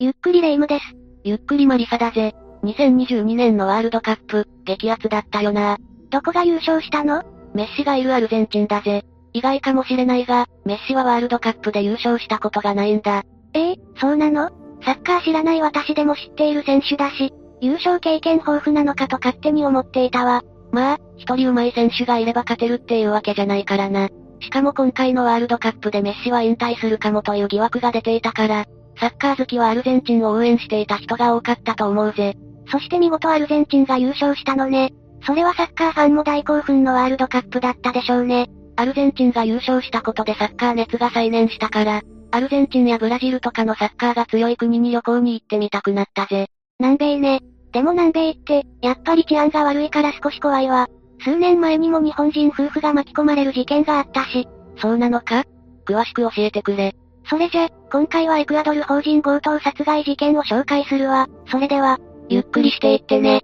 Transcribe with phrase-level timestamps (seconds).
[0.00, 0.84] ゆっくりレ夢ムです。
[1.24, 2.32] ゆっくりマリサだぜ。
[2.62, 5.76] 2022年のワールドカップ、激アツだったよな。
[6.10, 7.24] どこが優勝したの？
[7.52, 9.04] メッシがいるアルゼンチンだぜ。
[9.32, 13.24] 意外かもしれないが、メッシはワールドカップで優勝したことがないんだ。
[13.54, 14.50] ええそうなの？
[14.84, 20.44] サッカー知らない私でも知っている選手だし、優勝経験豊富なのかと勝手に思っていたわ。
[20.70, 24.10] まあ、一人上手い選手がいれば勝てるっていうわけじゃないからな。
[24.40, 28.64] しかも今回のワールドカップでメッシは引退するかもという疑惑が出ていたから、
[28.98, 32.36] サッカー好きはアルゼンチンを応援していた人が多かったと思うぜ。
[32.70, 34.92] そして見事アルゼンチンが優勝したのね。
[35.26, 38.48] それはサッカーファンも大興奮のワールドカップだったでしょうね。
[38.76, 46.48] アルゼンチンが優勝したことでサッカー熱が再燃したから、アルゼンチンやブラジルとかのサッカーが強い国に旅行に行ってみたくなったぜ。
[46.78, 47.40] 南米ね。
[47.72, 50.88] でも南米って、やっぱり治安が悪いから少し怖いわ。
[51.24, 54.46] 数年前にも日本人夫婦が巻き込まれる事件があったし。
[54.76, 55.44] そうなのか？
[55.86, 56.94] 詳しく教えてくれ。
[57.28, 61.28] それじゃ、今回はエクアドル法人強盗殺害事件を紹介するわ。
[61.50, 63.42] それでは、ゆっくりしていってね。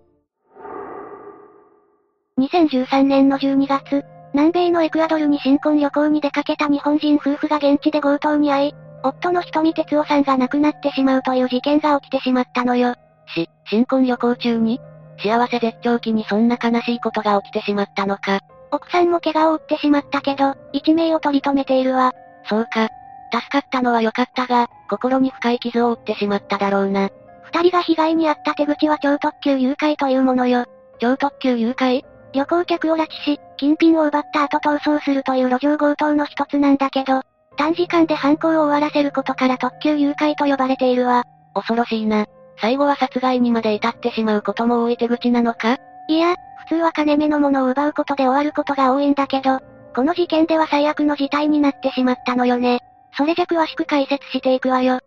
[2.38, 12.94] 2013年の12月、南米のエクアドルに新婚旅行に出かけた日本人夫婦が現地で強盗に遭い、夫の瞳哲夫さんが亡くなってしまうという事件が起きてしまったのよ。
[13.34, 14.80] し、新婚旅行中に？
[15.18, 18.40] 幸せ絶頂期にそんな悲しいことが起きてしまったのか。
[18.72, 22.12] 奥さんも怪我を負ってしまったけど、一命を取り留めているわ。
[22.48, 22.88] そうか。
[23.34, 27.10] 助かったのは良かったが、心に深い傷を負ってしまっただろうな。
[27.42, 30.66] 二人が被害に遭った手口は超特急誘拐というものよ。
[31.00, 32.02] 超特急誘拐？
[32.32, 37.22] 旅行客を拉致し、金品を奪った後逃走するという路上強盗の一つなんだけど、
[37.56, 41.24] 短時間で犯行を終わらせることから特急誘拐と呼ばれているわ。
[41.54, 42.26] 恐ろしいな。
[42.60, 45.76] 最後は殺害にまで至ってしまうことも多い手口なのか？
[46.08, 46.34] いや、
[46.66, 49.60] 普通は金目のものを奪うことで終わることが多いんだけど、
[49.94, 52.80] この事件では最悪の事態になってしまったのよね。
[53.16, 55.00] それじゃ詳しく解説していくわよ。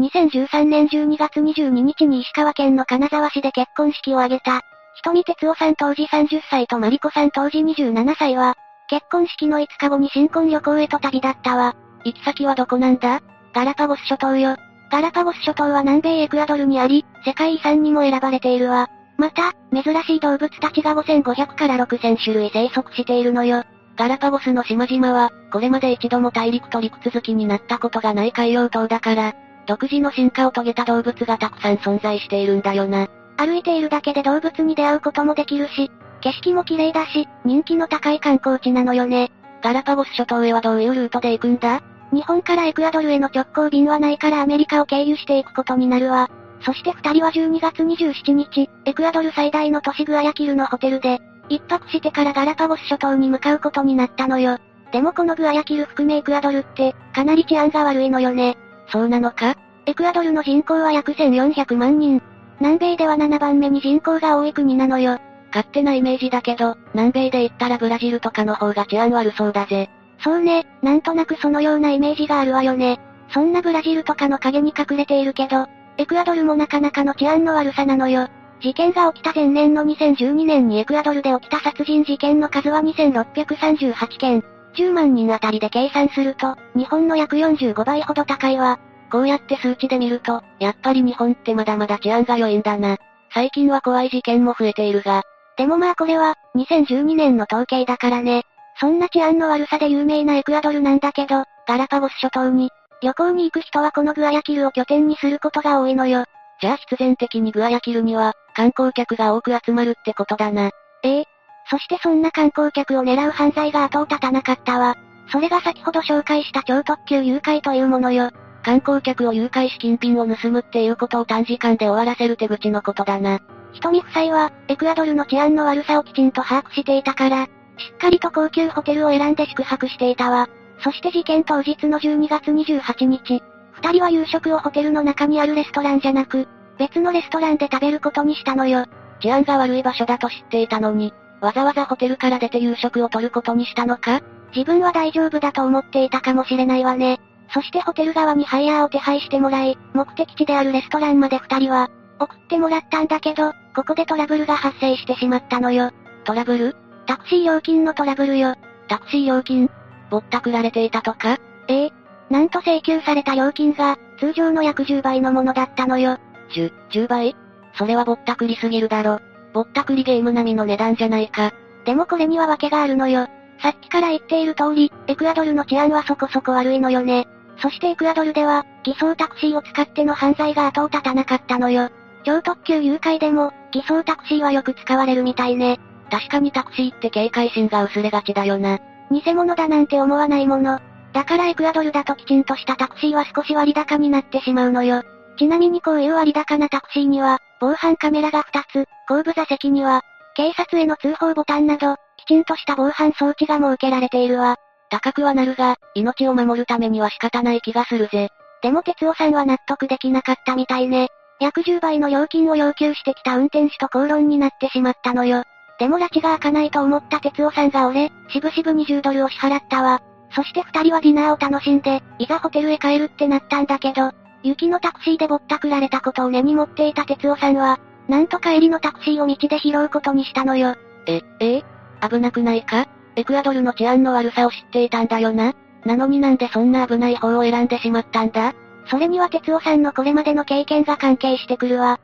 [0.00, 4.62] 2013年12月22日に石川県の金沢市で結婚式を挙げた、
[4.96, 8.56] 瞳哲夫さん当時30歳とマリコさん当時27歳は、
[8.88, 11.76] 結婚式の5日後に新婚旅行へと旅立ったわ。
[12.04, 13.22] 行き先はどこなんだ？
[13.54, 14.56] ガラパゴス諸島よ。
[14.90, 18.88] ガラパゴス諸島は南米エクアドルにあり、世界遺産にも選ばれているわ。
[19.18, 23.62] また、珍しい動物たちが5500から6000種類生息しているのよ。
[23.96, 29.34] ガラパゴスの島々は、これまで一度も大陸と陸続きになったことがない海洋島だから、
[29.66, 33.08] 独自の進化を遂げた動物がたくさん存在しているんだよな。
[33.36, 39.30] 歩いているだけで動物に出会うこともできるし、景色も綺麗だし、人気の高い観光地なのよね。
[39.62, 41.82] ガラパゴス諸島へはどういうルートで行くんだ？
[42.12, 46.30] 日本からエクアドルへの直行便はないからアメリカを経由していくことになるわ。
[46.60, 54.58] そして二人は12月27日、エクアドル最大の都市グアヤキルのホテルで、一泊してからガラパゴス諸島に向かうことになったのよ。
[54.92, 58.56] でもこのグアヤキル含めエクアドルって、かなり治安が悪いのよね。
[58.88, 59.54] そうなのか？
[59.86, 62.22] エクアドルの人口は約1400万人。
[62.60, 65.18] 南米では7番目に人口が多い国なのよ。
[65.48, 69.90] 勝手なイメージだけど、南米で言ったらブラジルとかの方が治安悪そうだぜ。
[70.22, 73.00] そうね、なんとなくそのようなイメージがあるわよね。
[73.30, 75.66] そんなブラジルとかの影に隠れているけど、
[75.98, 78.28] エクアドルもなかなかの治安の悪さなのよ。
[78.62, 84.44] 事件が起きた前年の2012年にエクアドルで起きた殺人事件の数は2638件。
[84.74, 88.78] 10万人あたりで計算すると、日本の約45倍ほど高いわ。
[89.10, 92.96] こうやって数値で見ると、やっぱり日本ってまだまだ治安が良いんだな。
[93.34, 95.22] 最近は怖い事件も増えているが。
[95.56, 98.44] でもまあこれは、2012年の統計だからね。
[98.80, 102.70] そんな治安の悪さで有名なエクアドルなんだけど、ガラパゴス諸島に、
[103.02, 106.24] 旅行に行く人はこのグアヤキルを拠点にすることが多いのよ。
[106.60, 110.70] じゃあ必然的にグアヤキルには、観光客が多く集まるってことだな。
[111.02, 111.24] ええ。
[111.70, 114.96] そしてそんな観光客を狙う犯罪が後を絶たなかったわ。
[115.30, 118.30] それが先ほど紹介した超特急誘拐というものよ。
[118.62, 123.40] 観光客を誘拐し金品を盗むっていうことを短時間で終わらせる手口のことだな。
[123.72, 127.48] 瞳夫妻は、エクアドルの治安の悪さをきちんと把握していたから、し
[127.94, 130.48] っかりと高級ホテルを選んで宿泊していたわ。
[130.80, 133.42] そして事件当日の12月28日、
[133.72, 136.46] 二人は夕食をホテルの中にあるレストランじゃなく、
[136.82, 138.86] 別のレストランで食べることにしたのよ。
[139.20, 144.20] 治安が悪い場所だと知っていたのに、わざわざホテルから出て夕食を取ることにしたのか？
[144.52, 147.20] 自分は大丈夫だと思っていたかもしれないわね。
[147.54, 151.88] そしてホテル側にハイヤーを手配してもらい、目的地であるレストランまで二人は、
[152.18, 155.92] 送ってもらったんだけど、ここでトラブルが発生してしまったのよ。
[156.24, 156.74] トラブル？
[157.06, 158.56] タクシー料金のトラブルよ。
[158.88, 159.70] タクシー料金？
[160.10, 161.38] ぼったくられていたとか？
[161.68, 161.92] ええ。
[162.28, 166.18] なんと請求された料金が、通常の約10倍のものだったのよ。
[166.52, 167.36] 10、10倍
[167.74, 169.20] それはぼったくりすぎるだろ。
[169.52, 171.52] ぼったくりゲーム並みの値段じゃないか。
[171.84, 173.26] でもこれには訳があるのよ。
[173.60, 177.28] さっきから言っている通り、エクアドルの治安はそこそこ悪いのよね。
[177.58, 181.90] そしてエクアドルでは、偽装タクシーを使っての犯罪が後を絶たなかったのよ。
[182.24, 185.80] 超特急誘拐でも、偽装タクシーはよく使われるみたいね。
[186.10, 188.78] 確かにタクシーって警戒心が薄れがちだよな。
[189.10, 190.80] 偽物だなんて思わないもの。
[191.12, 195.02] だからエクアドルだときちんとしたタクシーは少し割高になってしまうのよ。
[195.38, 200.02] ちなみにこういう割高なタクシーには、防犯カメラが2つ、後部座席には、
[200.34, 204.56] 警察への通報ボタンなど、きちんとした防犯装置が設けられているわ。
[204.90, 208.28] 高くはなるが、命を守るためには仕方ない気がするぜ。
[208.62, 211.08] でも哲夫さんは納得できなかったみたいね。
[211.40, 215.42] 約10倍の料金を要求してきた運転手と口論になってしまったのよ。
[215.78, 220.00] でも拉致が開かないと思った哲夫さんが俺、しぶしぶ20ドルを支払ったわ。
[220.30, 224.12] そして二人はディナーを楽しんで、いざホテルへ帰るってなったんだけど、
[224.42, 227.78] 雪のタクシーでぼったくられたことを根に持っていた哲夫さんは、
[228.08, 230.74] なんと帰りのタクシーを道で拾うことにしたのよ。
[231.06, 231.62] え、え
[232.08, 232.86] 危なくないか？
[233.14, 235.52] エクアドルの治安の悪さを知っていたんだよな。
[235.84, 238.54] なのになんでそんな危ない方を選んでしまったんだ？
[238.86, 242.00] それには哲夫さんのこれまでの経験が関係してくるわ。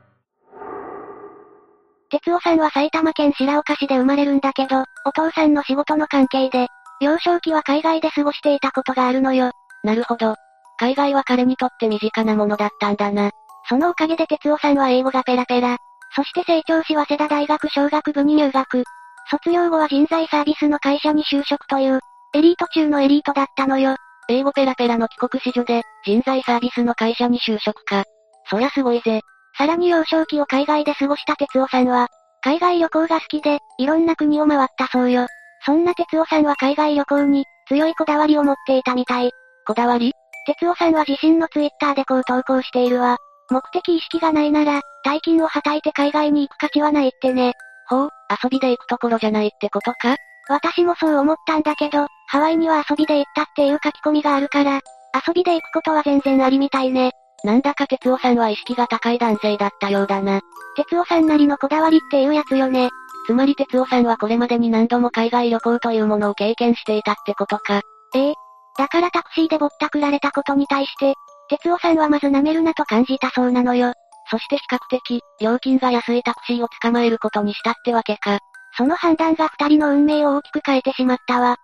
[2.09, 6.67] 哲夫さんは埼玉県白岡市で生まれるんだけど、お父さんの仕事の関係で、
[7.01, 9.51] 幼少期は海外で過ごしていたことがあるのよ。
[9.83, 10.35] なるほど。
[10.79, 13.31] 海外は彼にとって身近なものだったんだな。
[13.67, 15.77] そのおかげで哲夫さんは英語がペラペラ。
[16.15, 18.83] そして成長し早稲田大学商学部に入学。
[19.29, 21.99] 卒業後は人材サービスの会社に就職という、
[22.33, 23.97] エリート中のエリートだったのよ。
[24.29, 28.05] 英語ペラペラの帰国子女で、人材サービスの会社に就職か。
[28.49, 29.21] そりゃすごいぜ。
[29.57, 32.07] さらに幼少期を海外で過ごした哲夫さんは、
[32.41, 35.27] 海外旅行が好きで、いろんな国を回ったそうよ。
[35.65, 39.31] そんな哲夫さんは海外旅行に、強いこだわりを持っていたみたい。
[39.67, 40.13] こだわり？
[40.49, 43.17] 哲夫さんは自身のツイッターでこう投稿しているわ。
[43.51, 47.53] 目的意識がないなら、大金をはたいて海外に行く価値はないってね。
[47.87, 48.09] ほう、
[48.43, 50.15] 遊びで行くところじゃないってことか？
[50.47, 54.79] 私もそう思ったんだけど、ハワイには遊びで行ったっていう書き込みがあるから、
[55.27, 57.11] 遊びで行くことは全然ありみたいね。
[57.43, 60.41] なんだか哲夫さんは意識が高い男性だったようだな。
[60.75, 62.89] 哲夫さんなりのこだわりっていうやつよね。
[63.27, 67.81] つまり哲夫さんはこれまでに何度も海外旅行というものを経験していたってことか。
[68.15, 68.33] ええ。
[68.79, 71.13] だからタクシーでぼったくられたことに対して、
[71.49, 73.91] 哲夫さんはまず舐めるなと感じたそうなのよ。
[74.31, 78.39] そして比較的、料金が安いタクシーを捕まえることにしたってわけか。
[78.77, 81.57] その判断が二人の運命を大きく変えてしまったわ。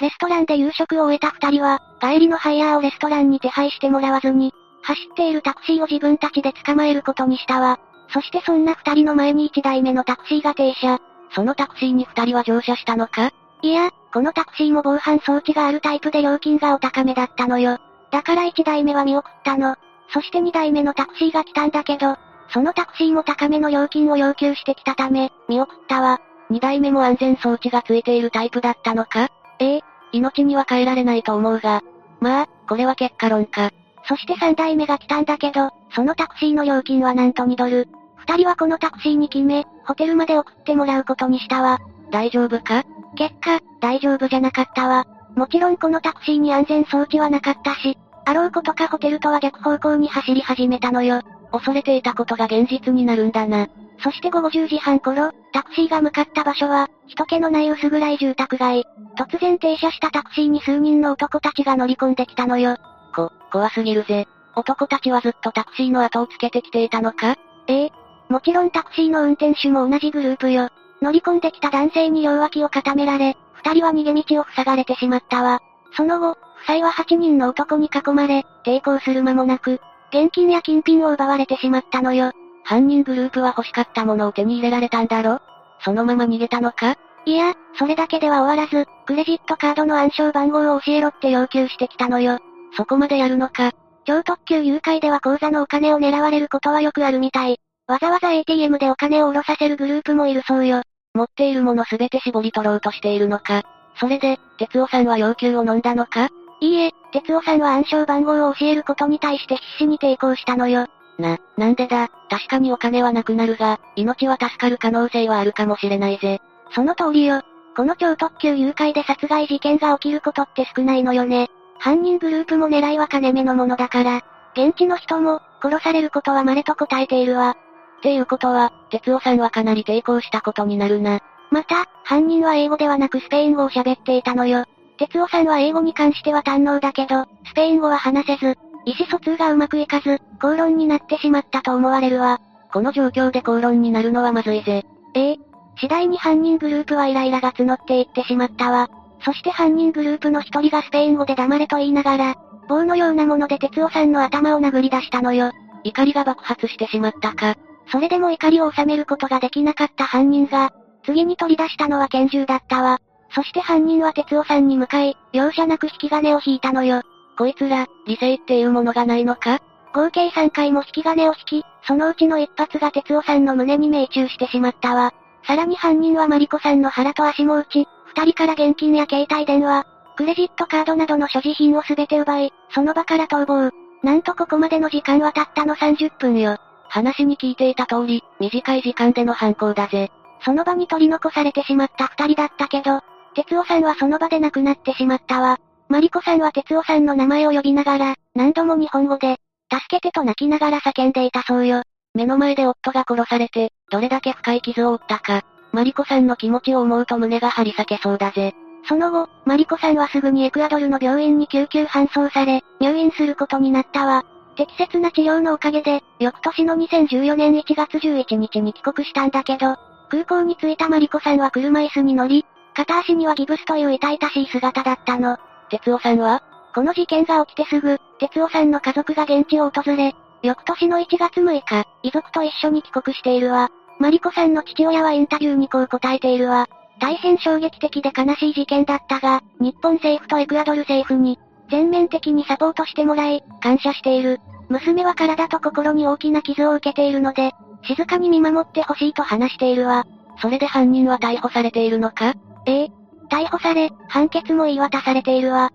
[0.00, 4.52] レストランで夕食を終えた二人は、帰りのハイヤーをレストランに手配してもらわずに、
[4.82, 7.78] 走っているタクシーを自分たちで捕まえることにしたわ。
[8.12, 10.98] そしてそんな二人の前に一台目のタクシーが停車。
[11.32, 13.30] そのタクシーに二人は乗車したのか？
[13.62, 17.78] いや、このタクシーも防犯装置があるタイプで料金がお高めだったのよ。
[18.10, 19.76] だから一台目は見送ったの。
[20.12, 22.16] そして二台目のタクシーが来たんだけど、
[22.52, 26.20] そのタクシーも高めの料金を要求してきたため、見送ったわ。
[26.50, 29.28] 二台目も安全装置がついているタイプだったのか？
[29.60, 29.80] ええ、
[30.10, 31.82] 命には変えられないと思うが。
[32.18, 33.70] まあ、これは結果論か。
[34.08, 37.88] そして三台目が来たんだけど、そのタクシーの料金はなんと2ドル。
[38.16, 41.78] 二人はこのタクシーに決め、ホテルまで送ってもらうことにしたわ。
[42.10, 42.84] 大丈夫か？
[43.16, 45.04] 結果、大丈夫じゃなかったわ。
[45.34, 51.22] もちろんこのタクシーに安全装置はなかったし、あろうことかホテルとは逆方向に走り始めたのよ。
[51.52, 53.68] 恐れていたことが現実になるんだな。
[54.02, 58.84] そして午後10時半頃、タクシーが向かった場所は、人気のない薄暗い住宅街。
[59.16, 62.76] 突然停車したタクシーに数人の男たちが乗り込んできたのよ。
[63.14, 64.26] こ、怖すぎるぜ。
[64.56, 67.36] 男たちはずっとタクシーの後をつけてきていたのか？
[67.66, 67.92] ええ。
[68.28, 70.70] もちろんタクシーの運転手も同じグループよ。
[71.02, 75.60] 乗り込んできた男性に両脇を固められ、二人は逃げ道を塞がれてしまったわ。
[75.96, 76.36] その後、夫
[76.74, 79.80] 妻は8人の男に囲まれ、抵抗する間もなく、
[80.12, 82.32] 現金や金品を奪われてしまったのよ。
[82.64, 85.40] 犯人グループは欲しかったものを手に入れられたんだろ？
[85.82, 86.96] そのまま逃げたのか？
[87.24, 92.38] いや、それだけでは終わらず、クレジットカードの暗証番号を教えろって要求してきたのよ。
[92.76, 93.72] そこまでやるのか？
[94.04, 97.58] 超特急誘拐では口座のお金を狙われることはよくあるみたい。
[97.90, 100.82] わざわざ ATM でお金を下ろさせるグループもいるそうよ。
[101.12, 103.64] 持っているものすべて絞り取ろうとしているのか。
[103.96, 106.28] それで、哲夫さんは要求を飲んだのか？
[106.60, 110.86] いいえ、哲夫さんは暗証番号を教えることに対して必死に抵抗したのよ。
[111.18, 116.40] な、なんでだ、確かにお金はなくなるが、命は助かる可能性はあるかもしれないぜ。
[116.70, 117.42] その通りよ。
[117.76, 121.48] この超特急誘拐で殺害事件が起きることって少ないのよね。
[121.80, 124.22] 犯人グループも狙いは金目のものだから、
[124.54, 127.56] 現地の人も、殺されることは稀と答えているわ。
[128.00, 131.20] っていうことは、哲夫さんはかなり抵抗したことになるな。
[131.50, 134.64] また、犯人は英語ではなくスペイン語を喋っていたのよ。
[134.96, 142.40] 哲夫さんは英語に関しては堪能だけど、スペイン語は話せず、意思疎通がうまくいかず、口論になってしまったと思われるわ。
[142.72, 144.84] この状況で口論になるのはまずいぜ。
[145.14, 145.36] ええ。
[145.78, 148.88] 次第に犯人グループはイライラが募っていってしまったわ。
[149.24, 152.34] そして犯人グループの一人がスペイン語で黙れと言いながら、
[152.68, 155.52] 棒のようなもので哲夫さんの頭を殴り出したのよ。
[155.84, 157.56] 怒りが爆発してしまったか。
[157.90, 160.72] それでも怒りを収めることができなかった犯人が、
[161.04, 162.98] 次に取り出したのは拳銃だったわ。
[163.34, 167.02] そして犯人は哲夫さんに向かい、容赦なく引き金を引いたのよ。
[167.38, 169.60] こいつら、理性っていうものがないのか？
[169.92, 175.12] 合計3回も引き金を引き、そのうちの一発が哲夫さんの胸に命中してしまったわ。
[175.44, 179.84] さらに犯人はマリコさんの腹と足も打ち、二人から現金や携帯電話、
[180.16, 183.70] クレジットカードなどの所持品をすべて奪い、その場から逃亡。
[184.02, 186.58] なんとここまでの時間はたったの30分よ。
[186.90, 190.10] 話に聞いていた通り、短い時間での犯行だぜ。
[190.44, 193.00] その場に取り残されてしまった二人だったけど、
[193.34, 195.58] 哲夫さんはその場で亡くなってしまったわ。
[195.88, 199.36] マリコさんは哲夫さんの名前を呼びながら、何度も日本語で、
[199.72, 201.82] 助けてと泣きながら叫んでいたそうよ。
[202.14, 205.42] 目の前で夫が殺されて、どれだけ深い傷を負ったか。
[205.72, 208.54] マリコさんの気持ちを思うと胸が張り裂けそうだぜ。
[208.88, 214.24] その後、マリコさんはすぐにエクアドルの病院に救急搬送され、入院することになったわ。
[214.60, 219.76] 適切な治療のおかげで、翌年の2014年1月11日に帰国したんだけど、
[220.10, 225.38] 空港に着いたマリコさんは車椅子に乗り、片足にはギブスという痛々しい姿だったの。
[225.70, 226.42] 哲夫さんは？
[226.74, 233.70] この事件が起きてすぐ、哲夫さんの家族が現地を訪れ、翌年の1月6日、遺族と一緒に帰国しているわ。
[233.98, 236.68] マリコさんの父親はインタビューにこう答えているわ。
[237.00, 241.38] 大変衝撃的で悲しい事件だったが、日本政府とエクアドル政府に、
[241.70, 244.40] 全面的にサポートしてもらい、感謝している。
[244.68, 250.04] 娘は体と心に大きな傷を受けているので、静かに見守ってほしいと話しているわ。
[250.40, 252.34] それで犯人は逮捕されているのか？
[252.66, 252.88] ええ。
[253.30, 255.70] 逮捕され、判決も言い渡されているわ。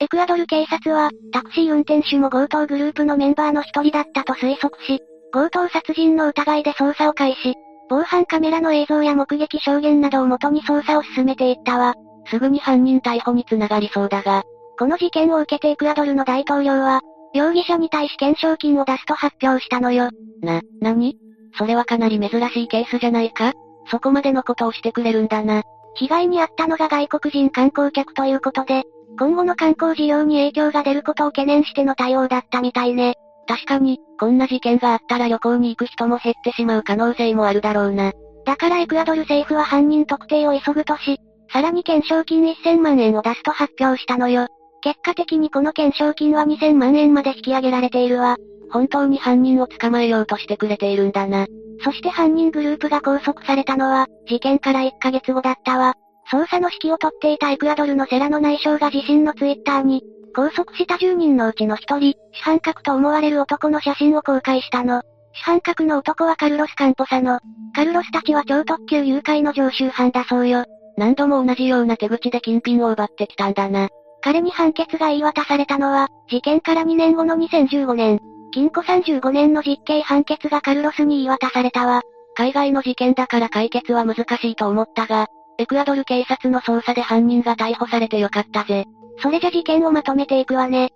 [0.00, 5.00] エクアドル警察は、タクシー運転手も強盗グループのメンバーの一人だったと推測し、
[5.32, 7.54] 強盗殺人の疑いで捜査を開始。
[7.88, 11.94] 防犯カメラの映像や目撃証言などをもとに捜査を進めていったわ。
[12.26, 14.42] すぐに犯人逮捕につながりそうだが、
[14.78, 17.00] この事件を受けてエクアドルの大統領は、
[17.32, 20.10] 容疑者に対し懸賞金を出すと発表したのよ。
[20.42, 21.16] な、なに
[21.56, 23.52] それはかなり珍しいケースじゃないか？
[23.90, 25.62] そこまでのことをしてくれるんだな。
[25.94, 28.82] 被害に遭ったのが外国人観光客ということで、
[29.18, 33.14] 今後の観光事業に影響が出ることを懸念しての対応だったみたいね。
[33.46, 38.12] 確かに、こんな事件があったら旅行に行く人も減ってしまう可能性もあるだろうな。
[38.44, 41.18] だからエクアドル政府は犯人特定を急ぐとし、
[41.54, 44.48] さらに懸賞金1000万円を出すと発表したのよ。
[44.82, 48.36] 結果的にこの懸賞金は2000万円まで引き上げられているわ。
[48.72, 51.46] 本当に犯人を捕まえようとしてくれているんだな。
[51.84, 55.94] そして犯人グループが拘束されたのは、事件から1ヶ月後だったわ。
[56.28, 60.02] 捜査の指揮を取っていたエクアドルのセラの内相が自身のツイッターに、
[60.34, 65.02] 拘束した10人のうちの1人、主犯格と思われる男の写真を公開したの。
[65.32, 67.38] 主犯格の男はカルロス・カンポサの。
[67.76, 70.64] カルロスたちは超特急誘拐の常習犯だそうよ。
[70.96, 73.88] 何度も同じような手口で金品を奪ってきたんだな。
[74.20, 78.20] 彼に判決が言い渡されたのは、事件から2年後の2015年。
[78.52, 82.02] 禁錮35年の実刑判決がカルロスに言い渡されたわ。
[82.36, 85.26] 海外の事件だから解決は難しいと思ったが、
[85.58, 88.86] エクアドル警察の捜査で犯人が逮捕されてよかったぜ。
[89.18, 90.90] それじゃ事件をまとめていくわね。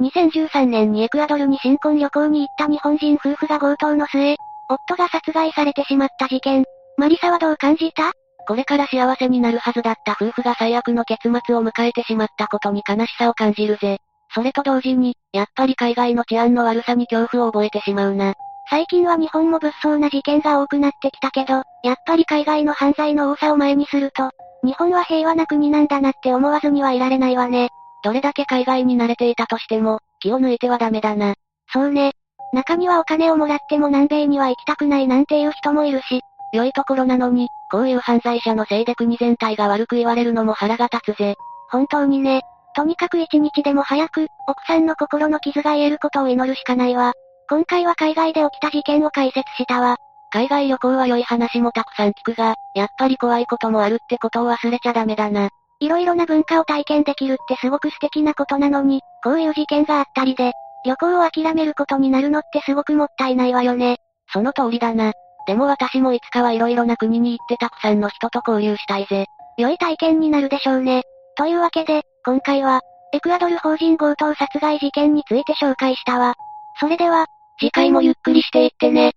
[0.00, 4.36] 2013年にエクアドルに新婚旅行に行った日本人夫婦が強盗の末、
[4.68, 6.64] 夫が殺害されてしまった事件。
[6.98, 8.10] マリサはどう感じた？
[8.48, 13.98] これから幸せになるはずだった夫婦が最悪の結末を迎えてしまったことに悲しさを感じるぜ。
[14.34, 18.34] それと同時に、やっぱり海外の治安の悪さに恐怖を覚えてしまうな。
[18.68, 24.30] 最近は日本も物騒な事件が多くなってきたけど、やっぱり海外の犯罪の多さを前にすると、
[24.64, 27.68] 日本は平和な国なんだなって思わずにはいられないわね。
[28.02, 31.34] どれだけ海外に慣れていたとしても、気を抜いてはダメだな。
[31.72, 32.10] そうね。
[32.52, 41.36] 中にはお金をもらっても南米には行きたくないなんていう人もいるし、良いところなのに、こういう犯罪者のせいで国全体が悪く言われるのも腹が立つぜ。
[41.70, 42.42] 本当にね。
[42.74, 47.12] とにかく一日でも早く、奥さんの心の傷が癒えることを祈るしかないわ。
[47.50, 49.96] 今回は海外で起きた事件を解説したわ。
[50.30, 55.48] 海外旅行は良い話もたくさん聞くが、やっぱり怖いこともあるってことを忘れちゃダメだな。
[55.80, 60.52] いろいろな文化を体験できるってすごく素敵なことなのに、こういう事件があったりで、
[60.84, 63.96] 旅行を諦めることになるのってすごくもったいないわよね。
[64.32, 65.12] その通りだな。
[65.48, 69.24] でも私もいつかはいろいろな国に行ってたくさんの人と交流したいぜ。
[69.56, 71.04] 良い体験になるでしょうね。
[71.38, 72.82] というわけで、今回は、
[73.14, 76.34] エクアドル法人強盗殺害事件について紹介したわ。
[76.78, 77.24] それでは、
[77.58, 79.12] 次回もゆっくりしていってね。